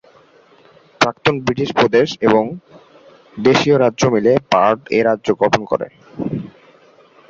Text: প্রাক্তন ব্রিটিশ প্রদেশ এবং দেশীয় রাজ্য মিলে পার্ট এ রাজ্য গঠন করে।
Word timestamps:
প্রাক্তন 1.01 1.35
ব্রিটিশ 1.39 1.69
প্রদেশ 1.75 2.07
এবং 2.21 2.43
দেশীয় 3.37 3.75
রাজ্য 3.77 4.03
মিলে 4.13 4.31
পার্ট 4.51 4.79
এ 4.91 4.99
রাজ্য 5.03 5.27
গঠন 5.41 5.61
করে। 5.71 5.87